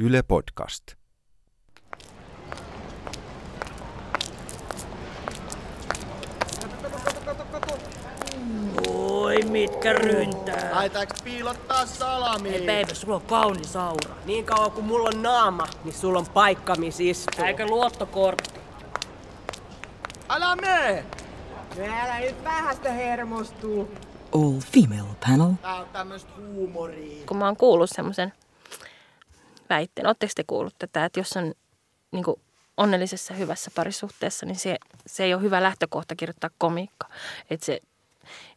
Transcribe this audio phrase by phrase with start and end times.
[0.00, 0.84] Yle Podcast.
[8.88, 10.70] Oi, mitkä ryntää.
[10.74, 12.54] Laitaaks piilottaa salamiin?
[12.54, 14.14] Hei, baby, sulla on kaunis aura.
[14.26, 17.44] Niin kauan kuin mulla on naama, niin sulla on paikka, missä istuu.
[17.44, 18.60] Eikä luottokortti.
[20.28, 21.04] Älä mene!
[22.02, 23.88] Älä nyt vähästä hermostuu.
[24.34, 25.52] All female panel.
[25.62, 27.26] Tää on tämmöstä huumoria.
[27.26, 28.32] kun mä oon kuullut semmoisen
[29.70, 31.54] väitteen, ootteko te kuullut tätä, että jos on
[32.12, 32.40] niin kuin
[32.76, 37.08] onnellisessa hyvässä parisuhteessa, niin se, se ei ole hyvä lähtökohta kirjoittaa komiikka.
[37.50, 37.80] Että se,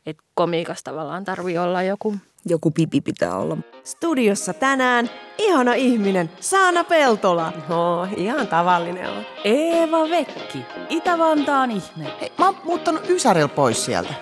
[0.06, 2.16] että komiikassa tavallaan tarvii olla joku
[2.46, 3.58] Joku pipi pitää olla.
[3.84, 7.54] Studiossa tänään ihana ihminen Saana Peltola.
[7.70, 9.26] No, ihan tavallinen on.
[9.44, 12.06] Eeva Vekki, Itä-Vantaan ihme.
[12.22, 14.14] Hei, mä oon muuttanut Ysäril pois sieltä.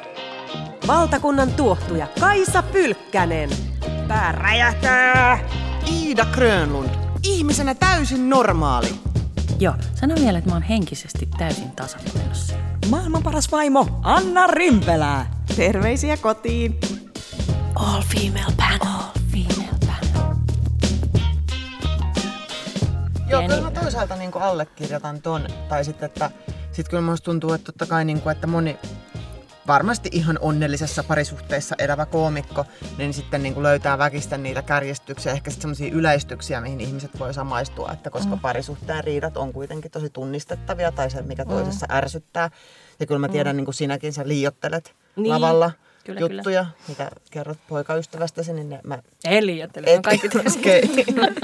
[0.87, 3.49] Valtakunnan tuohtuja Kaisa Pylkkänen.
[4.07, 5.39] Pää räjähtää.
[5.87, 6.89] Iida Grönlund.
[7.23, 8.95] Ihmisenä täysin normaali.
[9.59, 12.53] Joo, sano vielä, että mä oon henkisesti täysin tasapainossa.
[12.89, 15.43] Maailman paras vaimo, Anna Rimpelää.
[15.55, 16.79] Terveisiä kotiin.
[17.75, 18.79] all female panel.
[18.81, 20.35] All female panel.
[23.29, 25.47] Joo, kyllä mä toisaalta niin allekirjoitan ton.
[25.69, 26.31] Tai sitten, että
[26.71, 28.77] sit kyllä musta tuntuu, että totta kai, niin kuin, että moni
[29.69, 32.65] varmasti ihan onnellisessa parisuhteessa elävä koomikko,
[32.97, 37.33] niin sitten niin kuin löytää väkistä niitä kärjestyksiä, ehkä sitten semmoisia yleistyksiä, mihin ihmiset voi
[37.33, 38.39] samaistua, että koska mm.
[38.39, 41.95] parisuhteen riidat on kuitenkin tosi tunnistettavia tai se, mikä toisessa mm.
[41.95, 42.49] ärsyttää.
[42.99, 43.57] Ja kyllä mä tiedän, mm.
[43.57, 45.71] niin kuin sinäkin sä liiottelet Niin, lavalla
[46.17, 50.29] kyllä, juttuja, mitä kerrot poikaystävästäsi, niin ne mä Ei liioittele, on kaikki.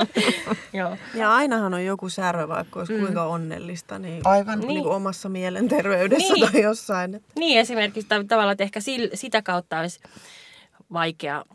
[0.73, 0.97] Joo.
[1.13, 4.59] Ja ainahan on joku särö, vaikka olisi kuinka onnellista, niin, Aivan.
[4.59, 4.83] niin.
[4.83, 6.51] kuin omassa mielenterveydessä Niin.
[6.51, 7.15] tai jossain.
[7.15, 9.99] Että Niin esimerkiksi tav- tavallaan, että ehkä sil- sitä kautta olisi
[10.93, 11.45] vaikea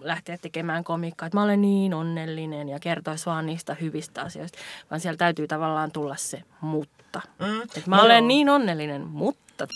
[0.00, 4.58] lähteä tekemään komiikkaa, että mä olen niin onnellinen ja kertoisi vaan niistä hyvistä asioista,
[4.90, 7.20] vaan siellä täytyy tavallaan tulla se mutta.
[7.38, 7.62] Mm.
[7.62, 9.66] Että mä olen niin onnellinen, mutta...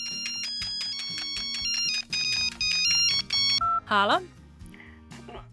[3.91, 4.21] Halo?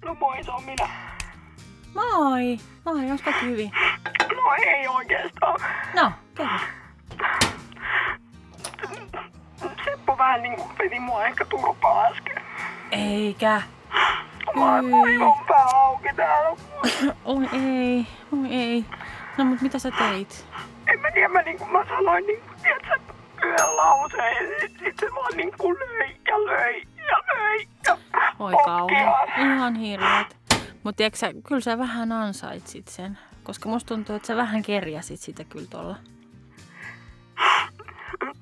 [0.04, 0.88] No moi, se on minä.
[1.94, 2.58] Moi!
[2.84, 3.72] Moi, onko kaikki hyvin?
[4.36, 5.60] No ei oikeastaan.
[5.94, 6.58] No, kerro.
[9.84, 12.42] Seppo vähän niin kuin veti mua ehkä turpaa äsken.
[12.90, 13.62] Eikä.
[14.56, 16.50] Mä oon pää auki täällä.
[17.24, 18.84] Oi ei, oi ei.
[19.38, 20.46] No mut mitä sä teit?
[20.86, 23.12] En mä tiedä, mä niin kuin mä sanoin niin kuin, tiedätkö,
[23.42, 24.46] yhden lauseen.
[24.62, 27.68] ja Sit se vaan niin kuin löi ja löi ja löi.
[27.86, 27.98] Ja
[28.38, 29.14] Oi kauhean.
[29.38, 29.74] ihan.
[29.74, 30.36] Hirveet.
[30.84, 33.18] Mut tiedätkö sä, kyllä sä vähän ansaitsit sen.
[33.42, 35.96] Koska musta tuntuu, että sä vähän kerjäsit sitä kyllä tuolla.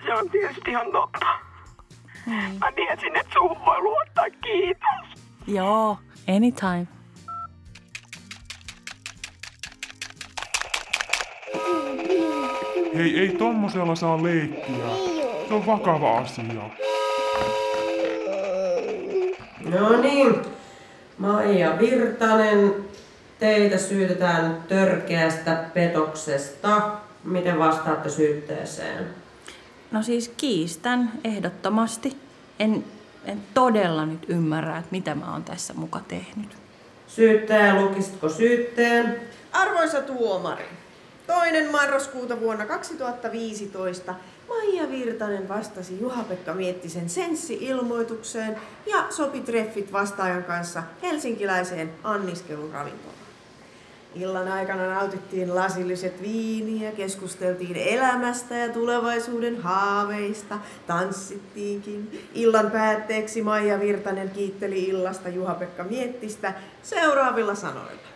[0.06, 1.26] Se on tietysti ihan totta.
[2.26, 2.58] Niin.
[2.58, 4.24] Mä tiesin, että suhun voi luottaa.
[4.42, 5.24] Kiitos.
[5.46, 5.98] Joo,
[6.28, 6.86] anytime.
[12.94, 14.86] Hei, ei tommosella saa leikkiä.
[15.48, 16.85] Se on vakava asia.
[19.70, 20.42] No niin,
[21.18, 22.74] Maija Virtanen,
[23.38, 26.90] teitä syytetään törkeästä petoksesta.
[27.24, 29.06] Miten vastaatte syytteeseen?
[29.90, 32.16] No siis kiistän ehdottomasti.
[32.58, 32.84] En,
[33.24, 36.56] en todella nyt ymmärrä, että mitä mä oon tässä muka tehnyt.
[37.06, 39.20] Syyttäjä, lukisitko syytteen?
[39.52, 40.64] Arvoisa tuomari,
[41.26, 44.14] toinen marraskuuta vuonna 2015
[44.56, 48.56] Maija Virtanen vastasi Juha-Pekka Miettisen senssi-ilmoitukseen
[48.86, 53.16] ja sopi treffit vastaajan kanssa helsinkiläiseen anniskeluravintolaan.
[54.14, 62.28] Illan aikana nautittiin lasilliset viiniä, keskusteltiin elämästä ja tulevaisuuden haaveista, tanssittiinkin.
[62.34, 68.08] Illan päätteeksi Maija Virtanen kiitteli illasta Juha-Pekka Miettistä seuraavilla sanoilla.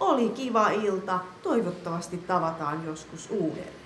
[0.00, 3.81] Oli kiva ilta, toivottavasti tavataan joskus uudelleen.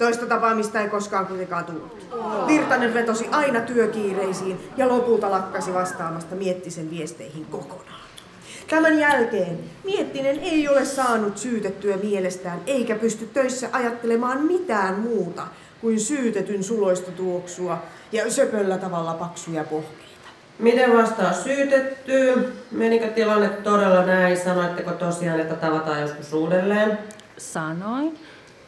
[0.00, 2.06] Toista tapaamista ei koskaan kuitenkaan tullut.
[2.46, 8.00] Virtanen vetosi aina työkiireisiin ja lopulta lakkasi vastaamasta Miettisen viesteihin kokonaan.
[8.70, 15.42] Tämän jälkeen Miettinen ei ole saanut syytettyä mielestään eikä pysty töissä ajattelemaan mitään muuta
[15.80, 17.82] kuin syytetyn suloista tuoksua
[18.12, 20.28] ja söpöllä tavalla paksuja pohkeita.
[20.58, 22.48] Miten vastaa syytetty?
[22.70, 24.36] Menikö tilanne todella näin?
[24.36, 26.98] Sanoitteko tosiaan, että tavataan joskus uudelleen?
[27.38, 28.18] Sanoin,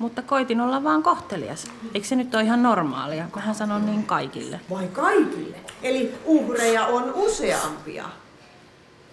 [0.03, 1.67] mutta koitin olla vaan kohtelias.
[1.95, 4.61] Eikö se nyt ole ihan normaalia, kun hän sanoo niin kaikille?
[4.71, 5.57] Vai kaikille?
[5.83, 8.05] Eli uhreja on useampia.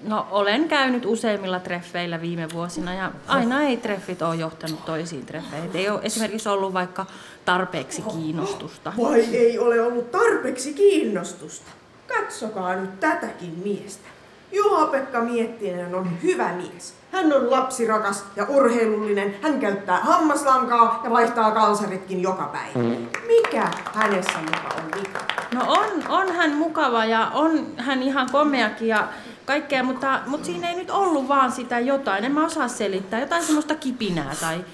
[0.04, 5.72] No olen käynyt useimmilla treffeillä viime vuosina ja aina ei treffit ole johtanut toisiin treffeihin.
[5.74, 7.06] Ei ole esimerkiksi ollut vaikka
[7.46, 8.94] tarpeeksi kiinnostusta.
[9.02, 11.72] Vai ei ole ollut tarpeeksi kiinnostusta?
[12.08, 14.10] Katsokaa nyt tätäkin miestä.
[14.51, 16.94] Juha-Pekka Miettinen on hyvä mies.
[17.12, 19.36] Hän on lapsirakas ja urheilullinen.
[19.42, 22.90] Hän käyttää hammaslankaa ja vaihtaa kalsaritkin joka päivä.
[23.28, 25.19] Mikä hänessä muka on vika?
[25.54, 29.07] No on, on hän mukava ja on hän ihan komeakin ja
[29.46, 32.25] kaikkea, mutta, mutta siinä ei nyt ollut vaan sitä jotain.
[32.25, 33.19] En mä osaa selittää.
[33.19, 34.66] Jotain semmoista kipinää tai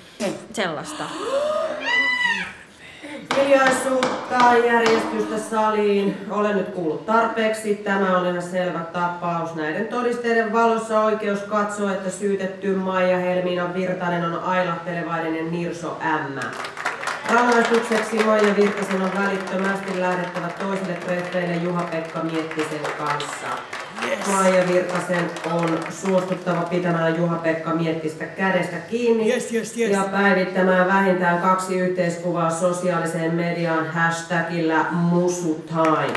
[0.54, 1.04] sellaista.
[3.36, 6.18] Hiljaisuutta, järjestystä saliin.
[6.30, 7.75] Olen nyt kuullut tarpeeksi.
[7.75, 9.56] Tämä on ihan selvä tapaus.
[9.56, 16.39] Näiden todisteiden valossa oikeus katsoo, että syytetty Maija Helmiina Virtanen on ailahtelevainen ja Nirso M.
[17.33, 23.48] Rangaistukseksi Maija Virtasen on välittömästi lähdettävä toiselle treffeille Juha-Pekka Miettisen kanssa.
[24.03, 24.27] Yes.
[24.27, 29.92] Maija Virtasen on suostuttava pitämään Juha-Pekka Miettistä kädestä kiinni Yes, yes, yes.
[29.92, 36.13] ja päivittämään vähintään kaksi yhteiskuvaa sosiaaliseen mediaan hashtagillä musutime.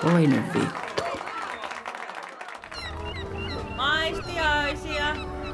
[0.00, 0.80] Toinen viikko.
[3.76, 5.04] Maistiaisia.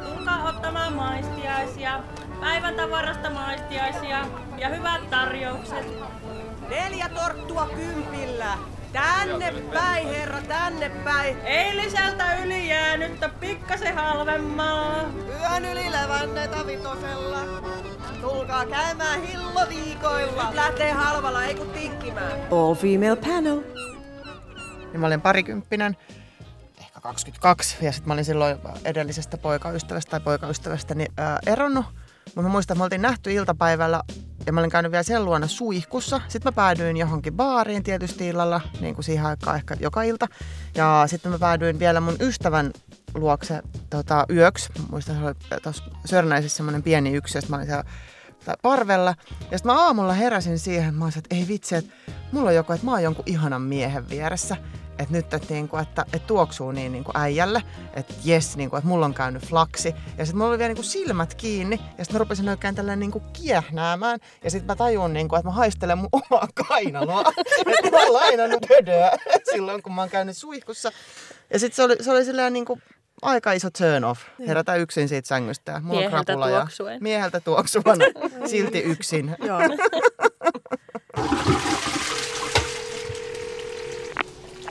[0.05, 2.01] Tulkaa ottamaan maistiaisia.
[2.41, 4.27] Päivätavarasta maistiaisia
[4.59, 5.87] ja hyvät tarjoukset.
[6.71, 8.74] Neljä torttua kympillä.
[8.95, 11.37] Tänne päin, herra, tänne päin.
[11.45, 15.09] Eiliseltä yli jäänyttä pikkasen halvemmalla.
[15.41, 17.41] Yön yli levännetä vitosella.
[18.21, 20.47] Tulkaa käymään hilloviikoilla.
[20.47, 22.33] Nyt lähtee halvalla, ei kun tinkimään.
[22.51, 23.61] All female panel.
[24.93, 25.97] Niin mä olin parikymppinen,
[26.81, 31.85] ehkä 22, ja sitten mä olin silloin edellisestä poikaystävästä tai poikaystävästäni ää, eronnut.
[32.25, 34.03] Mutta mä muistan, että me oltiin nähty iltapäivällä
[34.47, 36.21] ja mä olin käynyt vielä sen luona suihkussa.
[36.29, 40.29] Sitten mä päädyin johonkin baariin tietysti illalla, niin kuin siihen aikaan ehkä joka ilta.
[40.75, 42.73] Ja sitten mä päädyin vielä mun ystävän
[43.15, 44.73] luokse tota, yöksi.
[44.91, 47.85] Muistan, se oli tuossa Sörnäisissä semmoinen pieni yksi, mä olin siellä
[48.45, 49.15] tai parvella.
[49.51, 51.93] Ja sitten mä aamulla heräsin siihen, mä olisin, että ei vitsi, että
[52.33, 54.57] mulla on joku, että mä oon jonkun ihanan miehen vieressä.
[54.99, 57.63] Että nyt, että, niinku, että, että tuoksuu niin niinku äijälle,
[57.95, 59.95] että jes, niinku, että mulla on käynyt flaksi.
[60.19, 63.23] Ja sitten mulla oli vielä niinku silmät kiinni, ja sitten mä rupesin oikein tälleen niinku
[63.33, 64.21] kiehnäämään.
[64.45, 67.21] Ja sitten mä tajun, niinku, että mä haistelen mun omaa kainaloa.
[67.67, 69.11] että mä oon lainannut pödöä
[69.53, 70.93] silloin, kun mä oon käynyt suihkussa.
[71.53, 72.79] Ja sitten se oli, se oli silleen niinku
[73.23, 74.21] aika iso turn off.
[74.49, 75.73] Herätä yksin siitä sängystä.
[75.73, 77.03] ja Mulla Mieheltä on krapula ja tuoksuen.
[77.03, 78.05] mieheltä tuoksuvana.
[78.51, 79.37] Silti yksin.
[79.43, 79.59] Joo.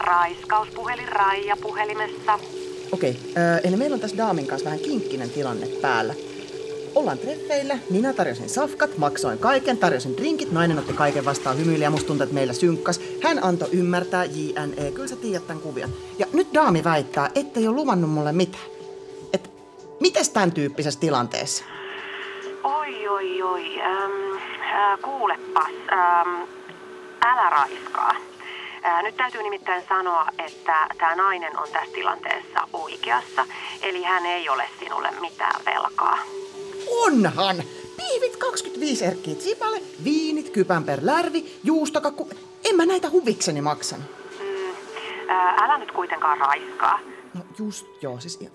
[0.03, 2.39] Raiskauspuhelin Raija puhelimessa.
[2.91, 6.13] Okei, okay, eli meillä on tässä Daamin kanssa vähän kinkkinen tilanne päällä.
[6.95, 11.89] Ollaan treffeillä, minä tarjosin safkat, maksoin kaiken, tarjosin drinkit, nainen otti kaiken vastaan hymyili ja
[11.89, 13.01] musta tuntuu, että meillä synkkas.
[13.23, 15.89] Hän antoi ymmärtää JNE, kyllä sä tiedät tämän kuvion.
[16.19, 18.63] Ja nyt Daami väittää, ettei ole luvannut mulle mitään.
[19.33, 19.51] Et,
[19.99, 21.63] mites tämän tyyppisessä tilanteessa?
[22.63, 23.81] Oi, oi, oi.
[23.81, 24.11] Ähm,
[24.61, 26.41] äh, kuulepas, ähm,
[27.25, 28.32] älä raiskaa.
[28.85, 33.45] Äh, nyt täytyy nimittäin sanoa, että tämä nainen on tässä tilanteessa oikeassa,
[33.81, 36.17] eli hän ei ole sinulle mitään velkaa.
[37.05, 37.63] Onhan!
[37.97, 42.29] Piivit 25 erkkiä tsipale, viinit kypän per lärvi, juustokakku.
[42.63, 44.05] En mä näitä huvikseni maksanut.
[44.39, 44.69] Mm,
[45.29, 46.99] äh, älä nyt kuitenkaan raiskaa.
[47.33, 48.53] No just joo, siis ihan...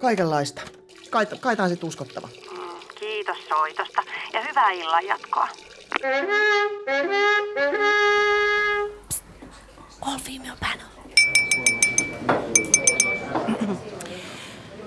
[0.00, 0.62] Kaikenlaista.
[1.10, 2.28] Kai, kai tää on sit uskottava.
[2.50, 2.58] Mm,
[2.94, 4.02] kiitos soitosta
[4.32, 5.48] ja hyvää illan jatkoa.
[10.06, 10.86] All female panel.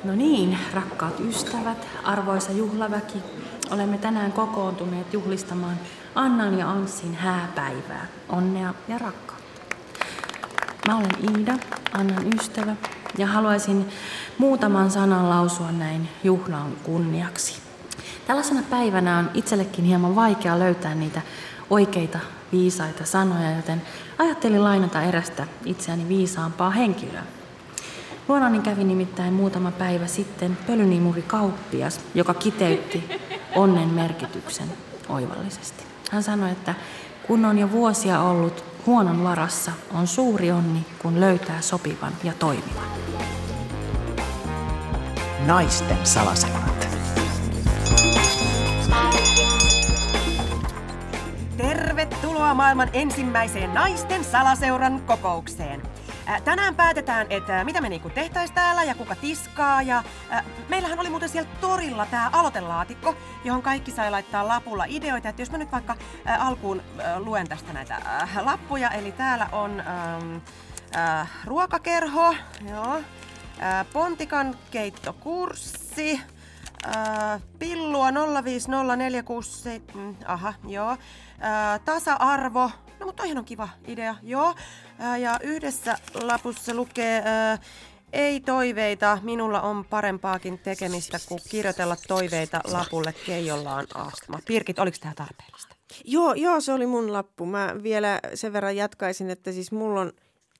[0.03, 3.17] No niin, rakkaat ystävät, arvoisa juhlaväki,
[3.71, 5.79] olemme tänään kokoontuneet juhlistamaan
[6.15, 9.65] Annan ja Anssin hääpäivää, onnea ja rakkautta.
[10.87, 11.57] Mä olen Iida,
[11.93, 12.75] Annan ystävä,
[13.17, 13.89] ja haluaisin
[14.37, 17.61] muutaman sanan lausua näin juhlan kunniaksi.
[18.27, 21.21] Tällaisena päivänä on itsellekin hieman vaikea löytää niitä
[21.69, 22.19] oikeita
[22.51, 23.81] viisaita sanoja, joten
[24.17, 27.23] ajattelin lainata erästä itseäni viisaampaa henkilöä.
[28.27, 33.21] Luonani kävi nimittäin muutama päivä sitten pölynimuri kauppias, joka kiteytti
[33.55, 34.69] onnen merkityksen
[35.09, 35.83] oivallisesti.
[36.11, 36.75] Hän sanoi, että
[37.27, 42.89] kun on jo vuosia ollut huonon varassa, on suuri onni, kun löytää sopivan ja toimivan.
[45.45, 46.68] Naisten salasanat.
[52.29, 55.81] Tervetuloa maailman ensimmäiseen naisten salaseuran kokoukseen.
[56.27, 59.81] Ä, Tänään päätetään, että mitä me niinku tehtäis täällä ja kuka tiskaa.
[59.81, 65.29] Ja, ä, meillähän oli muuten siellä torilla tämä aloitelaatikko, johon kaikki sai laittaa lapulla ideoita.
[65.29, 65.95] Että jos mä nyt vaikka
[66.27, 70.41] ä, alkuun ä, luen tästä näitä ä, lappuja, eli täällä on äm,
[70.95, 72.35] ä, ruokakerho,
[72.69, 72.95] joo,
[73.61, 76.21] ä, pontikan keittokurssi,
[76.85, 80.89] Äh, pillua 050467, mm, aha, joo.
[80.91, 80.97] Äh,
[81.85, 84.55] tasa-arvo, no mutta toihan on kiva idea, joo.
[84.99, 87.57] Ää, ja yhdessä lapussa lukee, ää,
[88.13, 94.39] ei toiveita, minulla on parempaakin tekemistä kuin kirjoitella toiveita lapulle, keiolla on astma.
[94.45, 95.75] Pirkit, oliko tämä tarpeellista?
[96.05, 97.45] Joo, joo, se oli mun lappu.
[97.45, 100.11] Mä vielä sen verran jatkaisin, että siis mulla on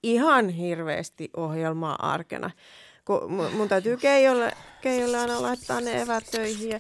[0.04, 2.52] ihan hirveästi ohjelmaa arkena.
[3.10, 6.70] Kun mun, täytyy Keijolle, Keijolle aina laittaa ne evät töihin.
[6.70, 6.80] Ja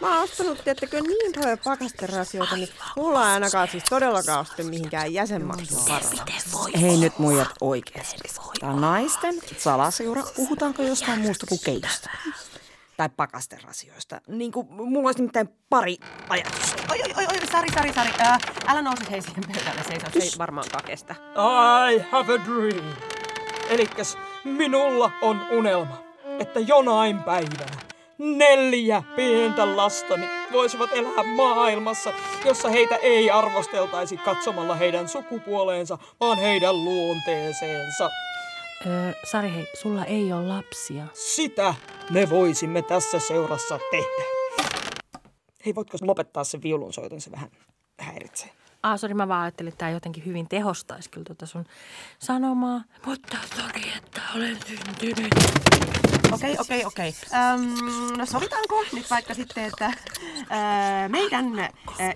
[0.00, 5.12] mä oon ostanut, tiettäkö, niin paljon pakasterasioita, niin mulla ei ainakaan siis todellakaan ole mihinkään
[5.14, 6.26] jäsenmaksun varaa.
[6.80, 8.28] Hei nyt muijat oikeasti.
[8.60, 10.22] Tämä on naisten salaseura.
[10.36, 12.10] Puhutaanko jostain muusta kuin keitosta?
[12.96, 14.20] Tai pakasterasioista.
[14.26, 15.96] Niin kuin, mulla olisi nimittäin pari
[16.28, 16.82] ajatusta.
[16.92, 18.10] Oi, oi, oi, oi, Sari, Sari, Sari.
[18.18, 19.82] Ää, älä nouse hei siihen pöydälle
[20.12, 21.14] se ei varmaankaan kestä.
[21.92, 22.94] I have a dream.
[23.68, 26.04] Elikkäs minulla on unelma,
[26.38, 32.12] että jonain päivänä neljä pientä lastani voisivat elää maailmassa,
[32.44, 38.10] jossa heitä ei arvosteltaisi katsomalla heidän sukupuoleensa, vaan heidän luonteeseensa.
[38.86, 41.06] Öö, Sari, hei, sulla ei ole lapsia.
[41.12, 41.74] Sitä
[42.10, 44.24] me voisimme tässä seurassa tehdä.
[45.66, 47.50] Hei, voitko lopettaa se viulunsoiton, se vähän
[47.98, 48.50] häiritsee.
[48.82, 51.64] Ah, sori, mä vaan ajattelin, että tämä jotenkin hyvin tehostaisi kyllä tuota sun
[52.18, 52.82] sanomaa.
[53.06, 55.34] Mutta sori, että olen syntynyt.
[56.32, 57.14] Okei, okei, okei.
[57.54, 61.68] Öm, No sovitaanko nyt vaikka sitten, että ö, meidän ö,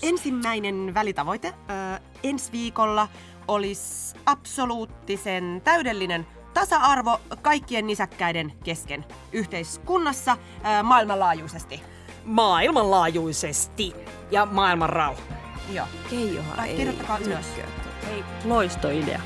[0.02, 3.08] ensimmäinen välitavoite ö, ensi viikolla
[3.48, 11.82] olisi absoluuttisen täydellinen tasa-arvo kaikkien nisäkkäiden kesken yhteiskunnassa ö, maailmanlaajuisesti.
[12.24, 13.94] Maailmanlaajuisesti.
[14.30, 15.43] Ja maailman rauha.
[15.72, 15.86] Joo.
[16.10, 17.46] Keijohan ei Kirjoittakaa ylös.
[18.06, 19.20] Hei, loistoidea.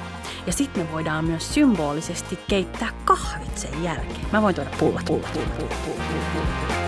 [0.47, 4.27] Ja sitten me voidaan myös symbolisesti keittää kahvit sen jälkeen.
[4.33, 6.79] Mä voin tuoda pullat, pullat, pullat, pullat, pullat, pullat, pullat.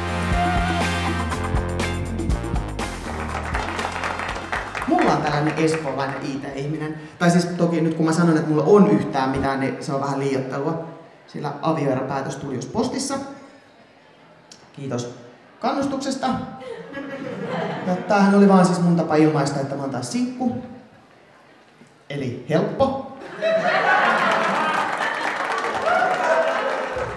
[4.88, 7.00] Mulla on tällainen espoolainen IT-ihminen.
[7.18, 10.00] Tai siis toki nyt kun mä sanon, että mulla on yhtään mitään, niin se on
[10.00, 10.84] vähän liiottelua.
[11.26, 13.14] Sillä avioeropäätös tuli just postissa.
[14.72, 15.14] Kiitos
[15.60, 16.28] kannustuksesta.
[17.86, 20.62] Ja tämähän oli vaan siis mun tapa ilmaista, että mä oon taas sinkku.
[22.10, 23.10] Eli helppo.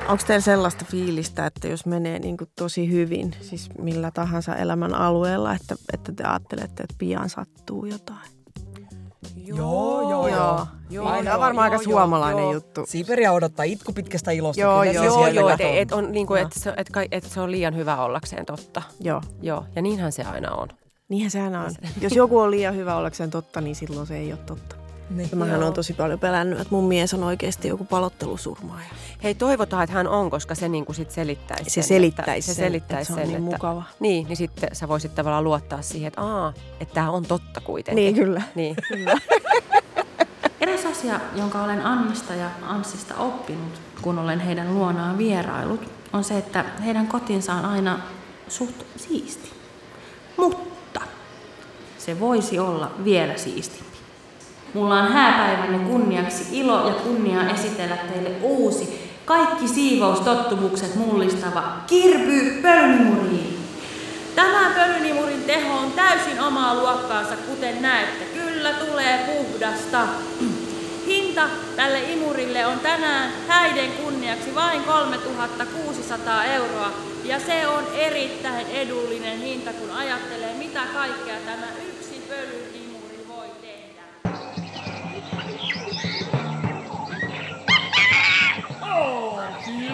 [0.07, 4.93] Onko teillä sellaista fiilistä, että jos menee niin kuin tosi hyvin, siis millä tahansa elämän
[4.95, 8.42] alueella, että, että te ajattelette, että pian sattuu jotain?
[9.45, 10.67] Joo, joo, joo.
[10.89, 11.07] joo.
[11.07, 12.83] Aina on varmaan aika suomalainen juttu.
[12.87, 14.61] Siberia odottaa itku pitkästä ilosta.
[14.61, 14.93] Joo, joo.
[14.93, 17.51] se Joo, sieltä joo, et, et on niinku, että se, et, kai- et se on
[17.51, 18.81] liian hyvä ollakseen totta.
[18.99, 19.21] Joo.
[19.41, 20.67] Joo, ja niinhän se aina on.
[21.09, 21.71] Niinhän se aina on.
[22.01, 24.75] Jos joku on liian hyvä ollakseen totta, niin silloin se ei ole totta.
[25.13, 25.29] Niin.
[25.31, 25.67] Ja mähän Joo.
[25.67, 28.89] on tosi paljon pelännyt, että mun mies on oikeasti joku palottelusurmaaja.
[29.23, 31.83] Hei, toivotaan, että hän on, koska se niinku sit selittäisi Se sen.
[31.83, 33.83] selittäisi että, sen, se selittäisi että se on sen, niin että, mukava.
[33.99, 38.03] Niin, niin sitten sä voisit tavallaan luottaa siihen, että aa, että tämä on totta kuitenkin.
[38.03, 38.41] Niin, kyllä.
[38.55, 38.75] Niin.
[40.61, 46.37] Eräs asia, jonka olen Annista ja Anssista oppinut, kun olen heidän luonaan vierailut, on se,
[46.37, 47.99] että heidän kotinsa on aina
[48.47, 49.51] suht siisti.
[50.37, 51.01] Mutta
[51.97, 53.92] se voisi olla vielä siistimpi.
[54.73, 63.57] Mulla on hääpäivänne kunniaksi ilo ja kunnia esitellä teille uusi, kaikki siivoustottumukset mullistava kirpy pölynimuriin.
[64.35, 68.25] Tämä pölynimurin teho on täysin omaa luokkaansa, kuten näette.
[68.25, 70.07] Kyllä tulee puhdasta.
[71.07, 76.91] Hinta tälle imurille on tänään häiden kunniaksi vain 3600 euroa.
[77.23, 81.67] Ja se on erittäin edullinen hinta, kun ajattelee, mitä kaikkea tämä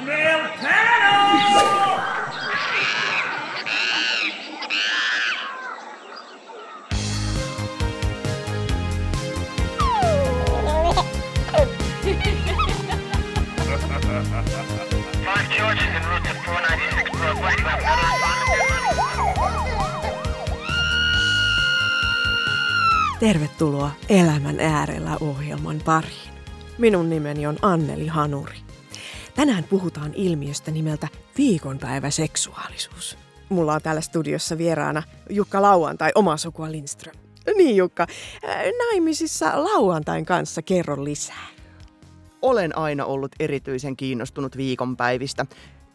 [0.09, 1.99] Female panel!
[15.25, 17.55] Five George en route to 496 Broadway.
[23.19, 26.33] Tervetuloa Elämän äärellä ohjelman pariin.
[26.77, 28.68] Minun nimeni on Anneli Hanuri.
[29.39, 33.17] Tänään puhutaan ilmiöstä nimeltä viikonpäiväseksuaalisuus.
[33.49, 37.15] Mulla on täällä studiossa vieraana Jukka Lauantai, oma sukua Lindström.
[37.57, 38.07] Niin Jukka,
[38.77, 41.47] naimisissa Lauantain kanssa kerro lisää.
[42.41, 45.45] Olen aina ollut erityisen kiinnostunut viikonpäivistä.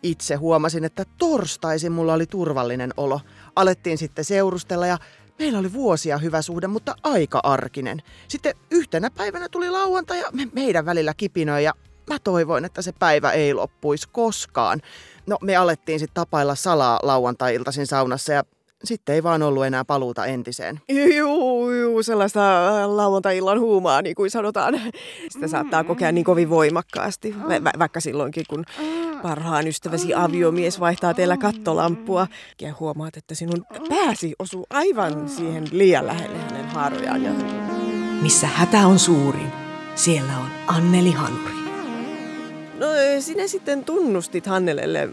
[0.03, 3.21] Itse huomasin, että torstaisin mulla oli turvallinen olo.
[3.57, 4.99] Alettiin sitten seurustella ja
[5.39, 8.03] meillä oli vuosia hyvä suhde, mutta aika arkinen.
[8.29, 11.73] Sitten yhtenä päivänä tuli lauantai ja me meidän välillä kipinöi ja
[12.11, 14.81] mä toivoin, että se päivä ei loppuisi koskaan.
[15.27, 18.43] No me alettiin sitten tapailla salaa lauantai-iltaisin saunassa ja
[18.85, 20.81] sitten ei vaan ollut enää paluuta entiseen.
[21.17, 22.41] Juu, juu, sellaista
[22.87, 24.81] lauantai-illan huumaa, niin kuin sanotaan.
[25.29, 28.65] Sitä saattaa kokea niin kovin voimakkaasti, va- vaikka silloinkin, kun
[29.23, 32.27] parhaan ystäväsi aviomies vaihtaa teillä kattolampua
[32.61, 37.23] ja huomaat, että sinun pääsi osuu aivan siihen liian lähelle hänen haarojaan.
[37.23, 37.31] Ja...
[38.23, 39.53] Missä hätä on suurin,
[39.95, 41.64] siellä on Anneli Hanuri.
[42.79, 42.87] No
[43.21, 45.09] sinä sitten tunnustit Hannelelle,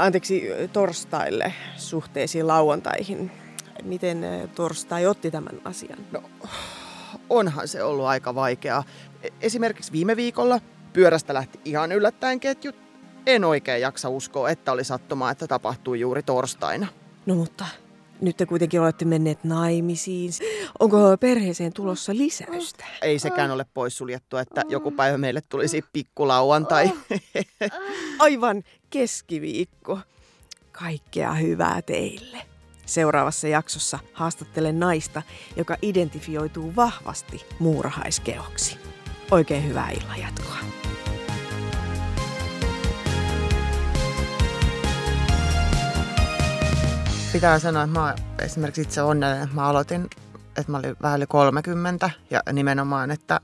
[0.00, 3.30] anteeksi, torstaille suhteesi lauantaihin.
[3.82, 5.98] Miten torstai otti tämän asian?
[6.12, 6.22] No,
[7.30, 8.84] onhan se ollut aika vaikeaa.
[9.22, 10.60] E- Esimerkiksi viime viikolla
[10.92, 12.76] pyörästä lähti ihan yllättäen ketjut.
[13.26, 16.86] En oikein jaksa uskoa, että oli sattumaa, että tapahtui juuri torstaina.
[17.26, 17.64] No mutta
[18.20, 20.32] nyt te kuitenkin olette menneet naimisiin.
[20.78, 22.84] Onko perheeseen tulossa lisäystä?
[23.02, 26.90] Ei sekään ole poissuljettu, että joku päivä meille tulisi pikkulauantai.
[28.18, 29.98] Aivan keskiviikko.
[30.72, 32.38] Kaikkea hyvää teille.
[32.86, 35.22] Seuraavassa jaksossa haastattelen naista,
[35.56, 38.78] joka identifioituu vahvasti muurahaiskeoksi.
[39.30, 40.58] Oikein hyvää illan jatkoa.
[47.34, 50.08] Pitää sanoa, että mä esimerkiksi itse onnellinen, että mä aloitin,
[50.56, 53.40] että mä olin vähän yli 30 ja nimenomaan, että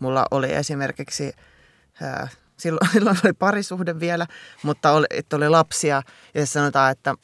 [0.00, 1.32] mulla oli esimerkiksi,
[2.02, 4.26] ää, silloin, silloin oli parisuhde vielä,
[4.62, 6.02] mutta oli, että oli lapsia
[6.34, 7.14] ja sanotaan, että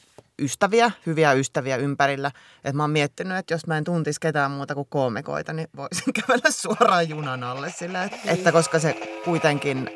[0.41, 2.31] ystäviä, hyviä ystäviä ympärillä.
[2.63, 6.13] Että mä oon miettinyt, että jos mä en tuntisi ketään muuta kuin koomikoita, niin voisin
[6.21, 9.89] kävellä suoraan junan alle sillä, että, että koska se kuitenkin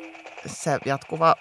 [0.46, 1.36] se jatkuva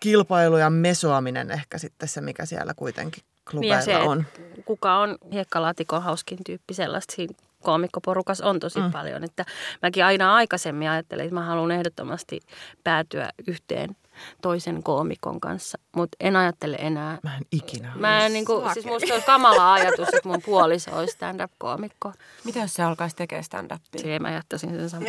[0.00, 4.24] kilpailu ja mesoaminen ehkä sitten se, mikä siellä kuitenkin Niin klubeilla se, on.
[4.64, 8.92] kuka on hiekkalaatikon hauskin tyyppi, sellaista siinä koomikkoporukas on tosi Mm.
[8.92, 9.24] paljon.
[9.24, 9.44] Että
[9.82, 12.40] mäkin aina aikaisemmin ajattelin, että mä haluan ehdottomasti
[12.84, 13.96] päätyä yhteen
[14.42, 17.18] toisen koomikon kanssa, mutta en ajattele enää.
[17.22, 17.92] Mä en ikinä.
[17.94, 22.12] Mä en, niin kuin, siis musta olisi kamala ajatus, että mun puoliso olisi stand-up-koomikko.
[22.44, 24.00] Mitä jos se alkaisi tekemään stand-upia?
[24.02, 25.06] Siihen mä jättäisin sen saman.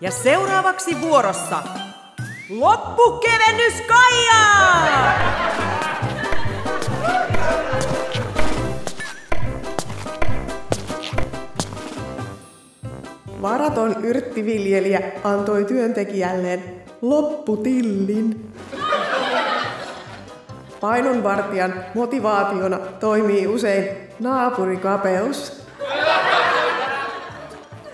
[0.00, 1.62] Ja seuraavaksi vuorossa
[2.50, 5.81] loppukevennys Kaija!
[13.42, 18.52] Varaton yrttiviljelijä antoi työntekijälleen lopputillin.
[20.80, 23.88] Painonvartijan motivaationa toimii usein
[24.20, 25.66] naapurikapeus.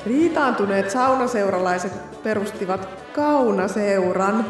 [0.06, 4.46] Riitaantuneet saunaseuralaiset perustivat kaunaseuran.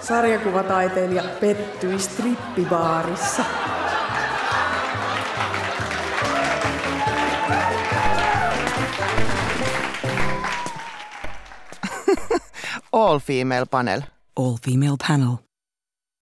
[0.00, 3.44] Sarjakuvataiteilija pettyi strippibaarissa.
[12.94, 14.02] All female panel.
[14.36, 15.42] All female panel.